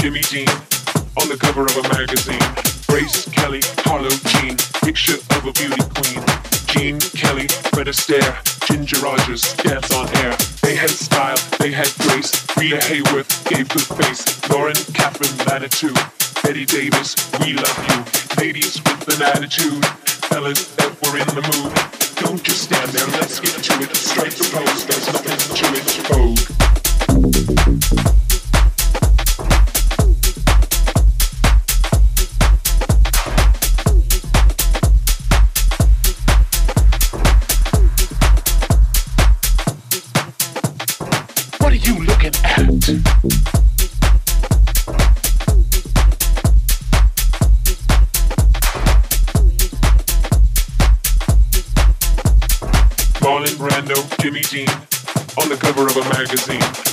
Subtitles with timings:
[0.00, 0.48] Jimmy Jean,
[1.20, 2.40] on the cover of a magazine.
[2.88, 6.24] Grace Kelly, Harlow Jean, picture of a beauty queen.
[6.72, 8.32] Jean Kelly, Fred Astaire,
[8.64, 10.32] Ginger Rogers, dance on air.
[10.62, 12.32] They had style, they had grace.
[12.56, 14.24] Rita Hayworth gave good face.
[14.48, 15.92] Lauren Catherine Manitou,
[16.42, 17.14] Betty Davis,
[17.44, 18.00] we love you.
[18.40, 19.84] Ladies with an attitude,
[20.32, 21.76] fellas that were in the mood.
[22.24, 23.19] Don't just stand there.
[55.80, 56.89] cover of a magazine.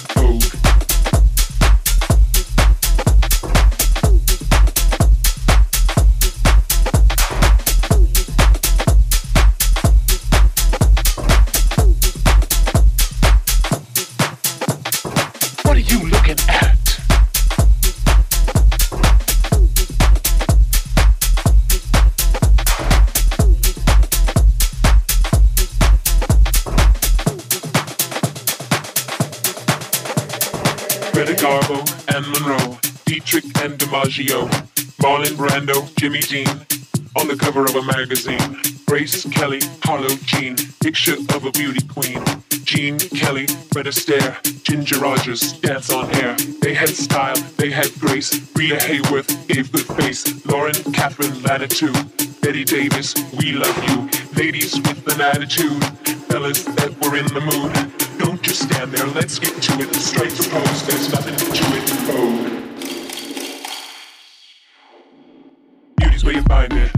[37.68, 38.58] of a magazine.
[38.86, 42.24] Grace Kelly, Harlow Jean, picture of a beauty queen.
[42.64, 46.36] Jean Kelly, Fred Astaire, Ginger Rogers, dance on air.
[46.62, 48.32] They had style, they had grace.
[48.56, 50.46] Rita Hayworth gave good face.
[50.46, 51.96] Lauren Catherine Latitude,
[52.42, 54.10] Betty Davis, we love you.
[54.36, 55.84] Ladies with an attitude,
[56.30, 57.74] fellas that were in the mood.
[58.20, 59.94] Don't just stand there, let's get to it.
[59.96, 61.92] Straight to pose, there's nothing to it.
[62.10, 62.54] Oh.
[65.98, 66.97] Beauty's where you find it.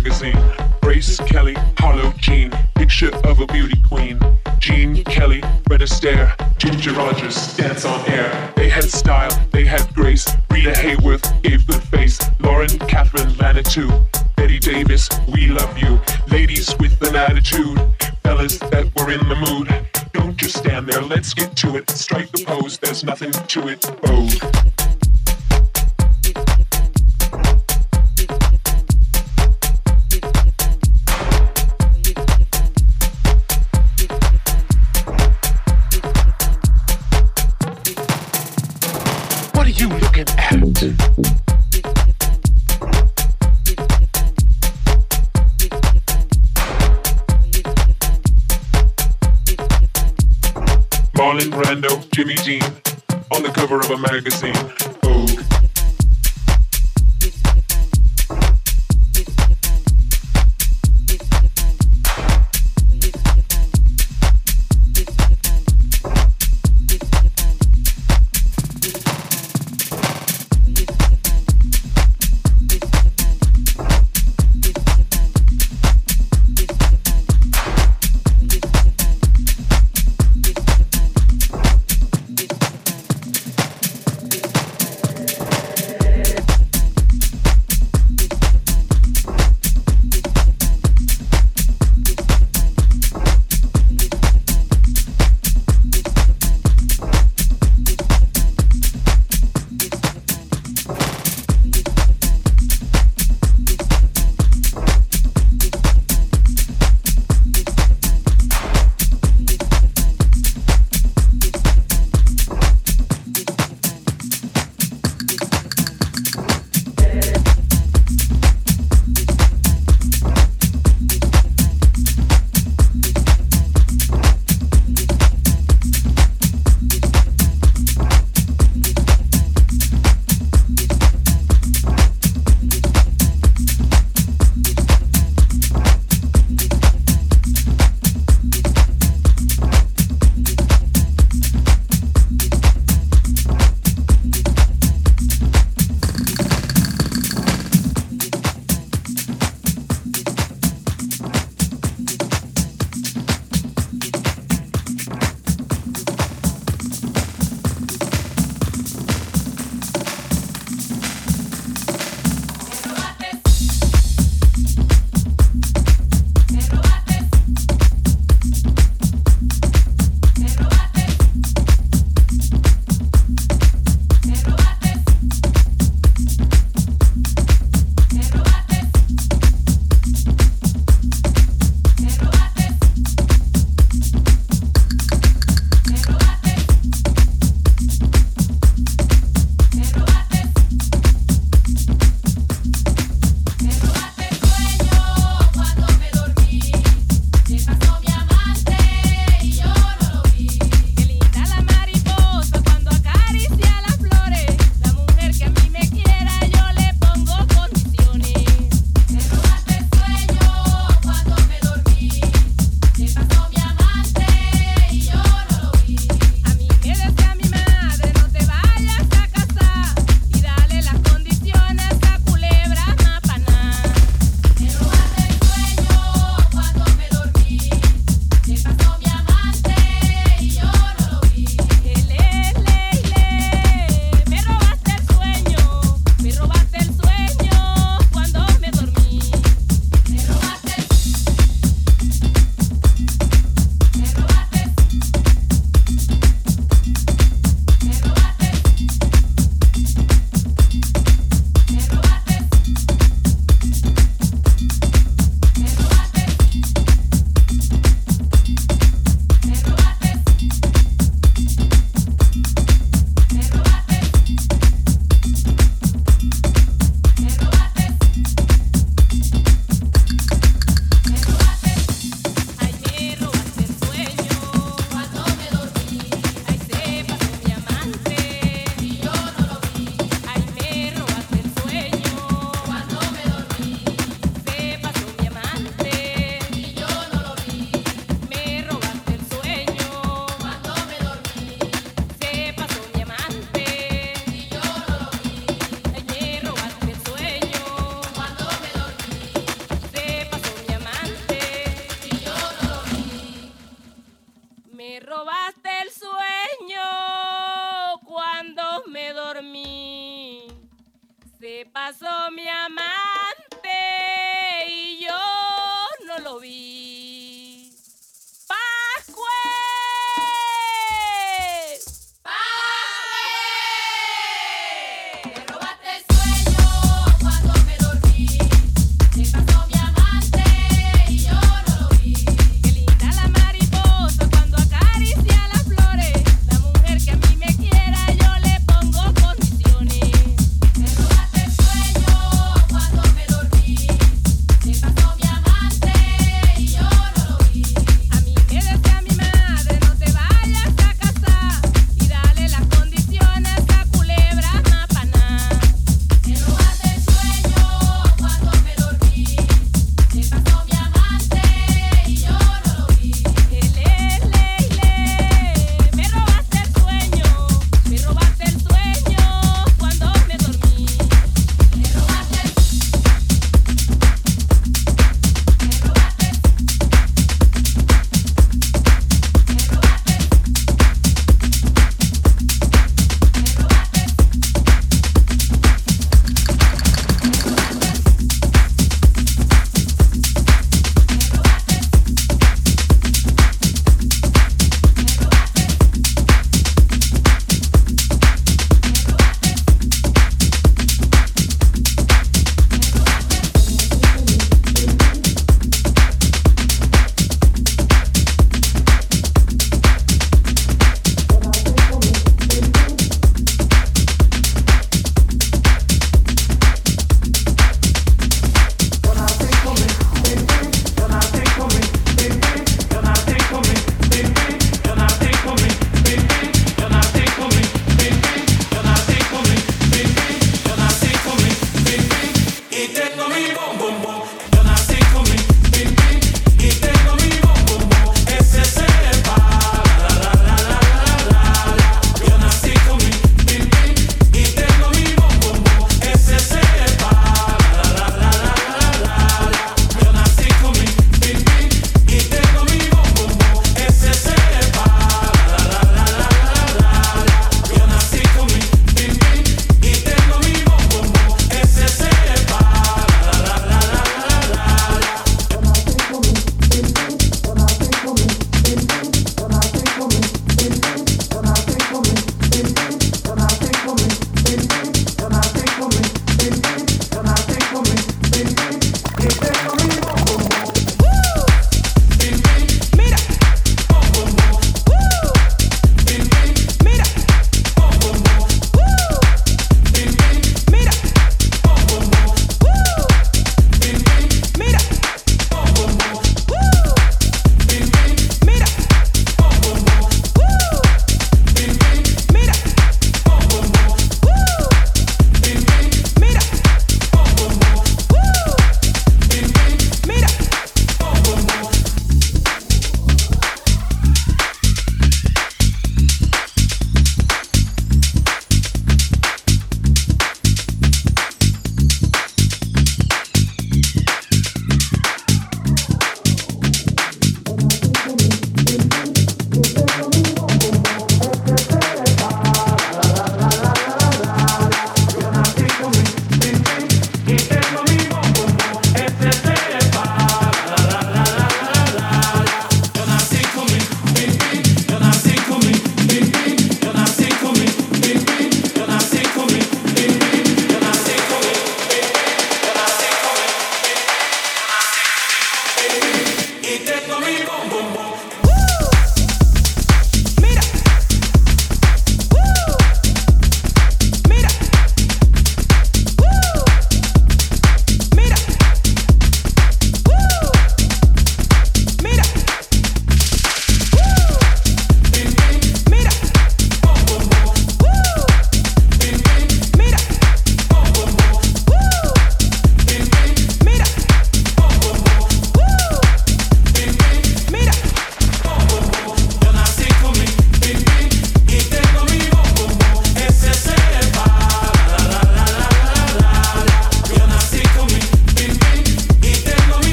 [0.00, 0.42] Magazine.
[0.80, 4.18] Grace Kelly, Harlow Jean, picture of a beauty queen.
[4.58, 8.52] Jean Kelly, Fred Astaire, Ginger Rogers, dance on air.
[8.56, 10.26] They had style, they had grace.
[10.50, 12.18] Rita Hayworth gave good face.
[12.40, 13.90] Lauren Catherine Manitou,
[14.36, 16.00] Betty Davis, we love you.
[16.28, 17.78] Ladies with an attitude,
[18.22, 19.68] fellas that were in the mood.
[20.12, 21.90] Don't just stand there, let's get to it.
[21.90, 23.84] Strike the pose, there's nothing to it.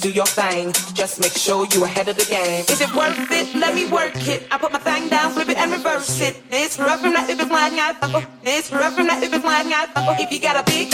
[0.00, 0.72] do your thing.
[0.94, 2.64] Just make sure you ahead of the game.
[2.68, 3.54] Is it worth it?
[3.54, 4.46] Let me work it.
[4.50, 6.48] I put my thing down, flip it and reverse it.
[6.50, 7.96] This rough from that if it's lying out.
[8.42, 9.88] This rough from that if it's lying out.
[10.20, 10.90] If you got a big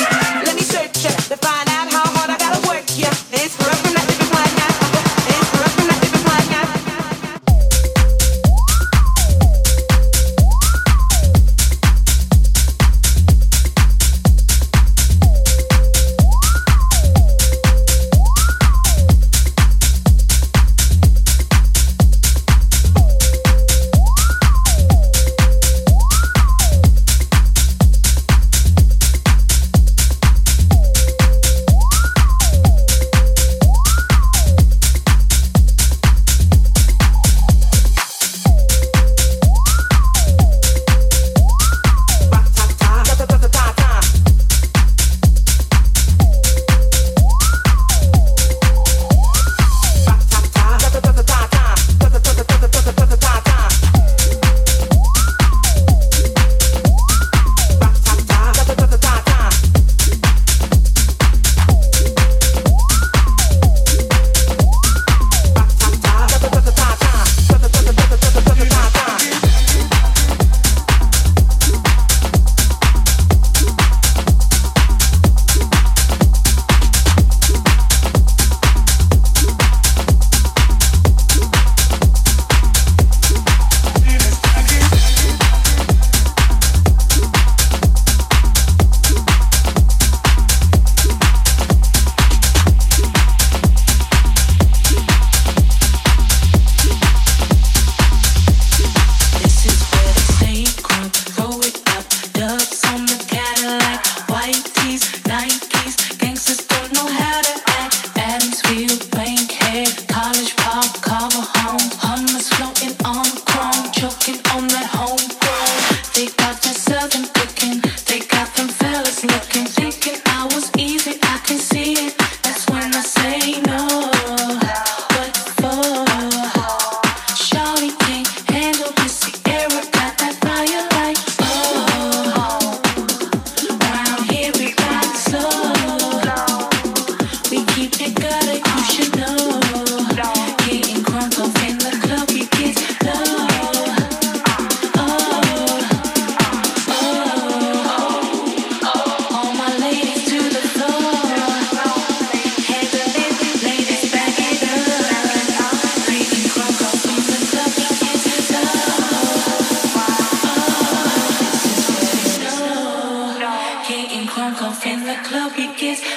[165.35, 166.14] love begins.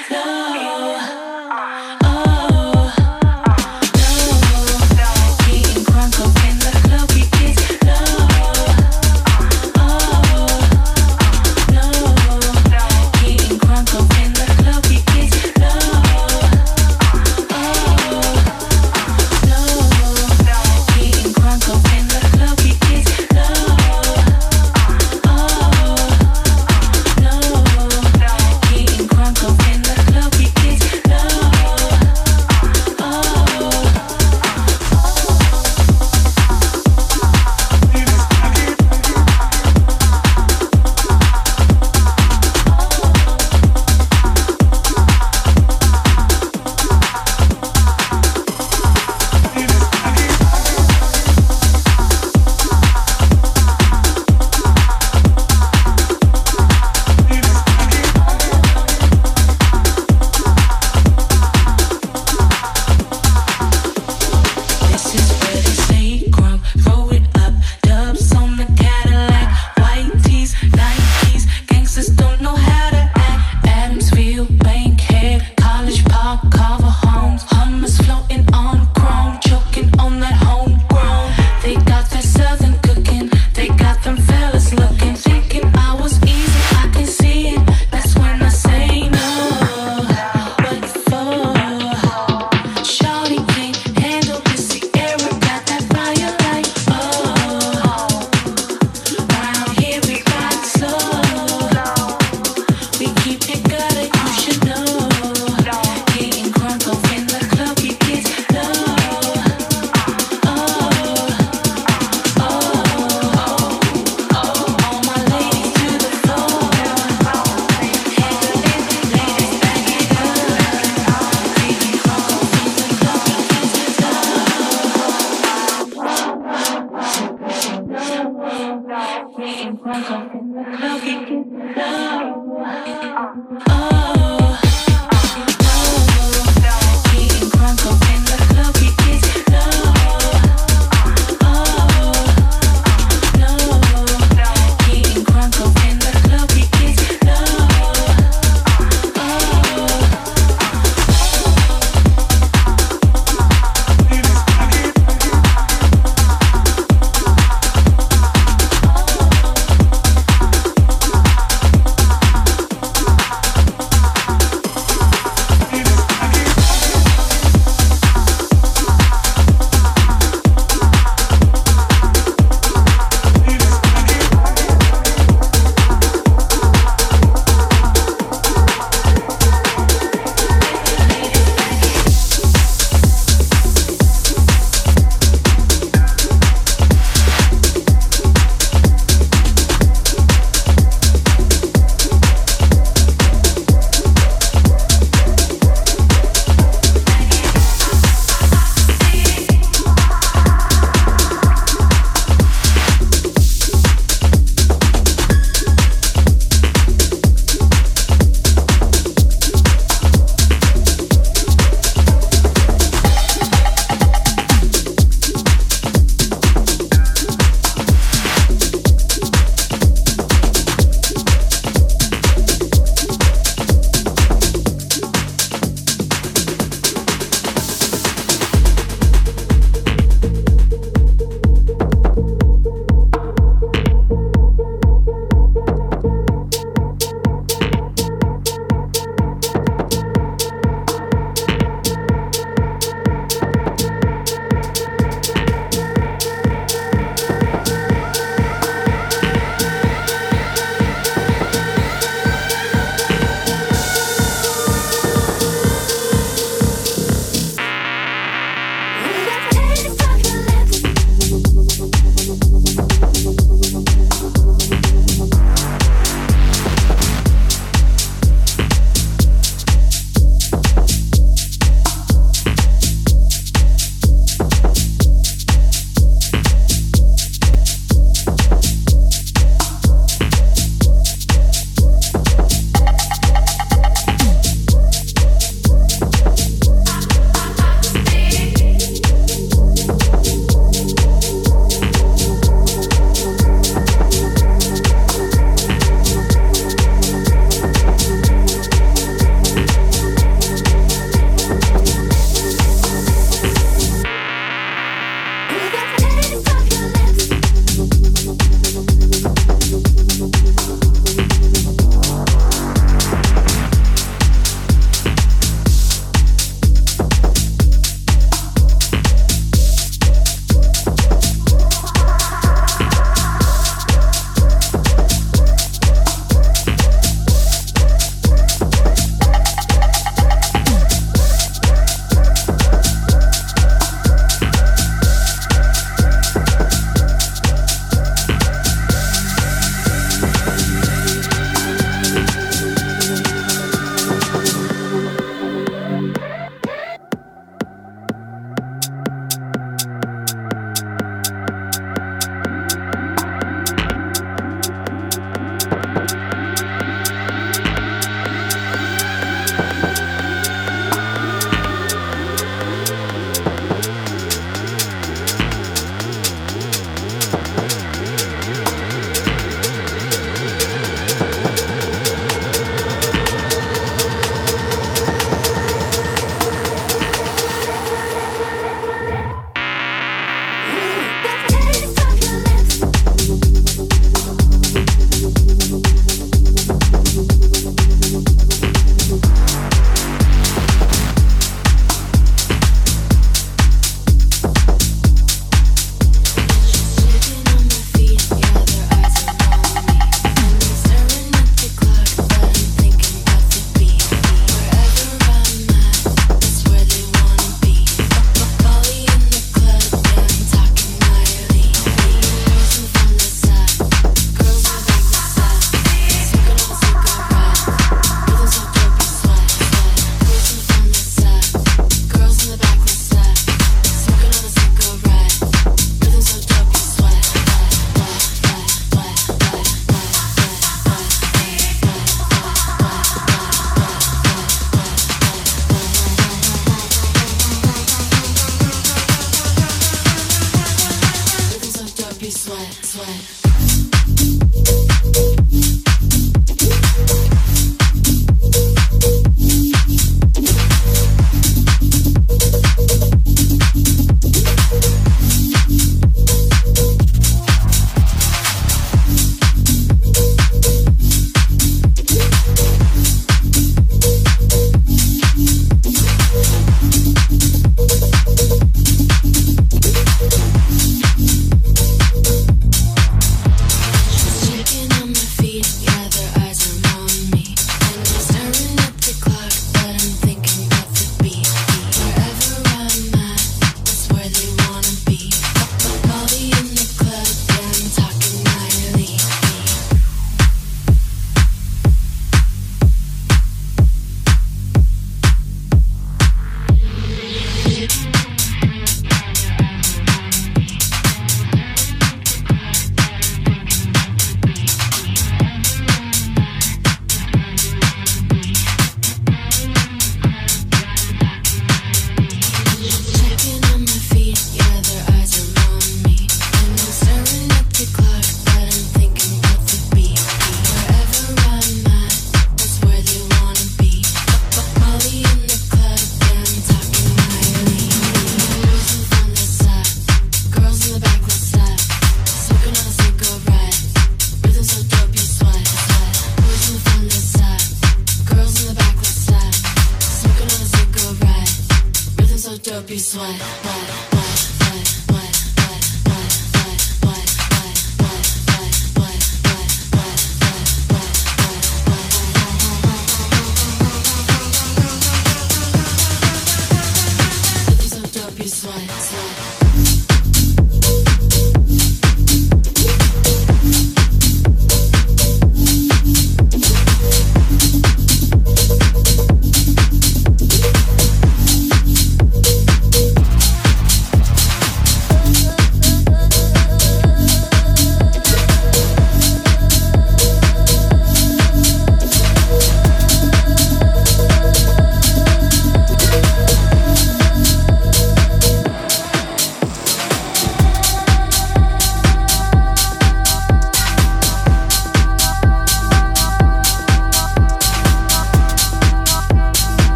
[103.78, 104.17] gotta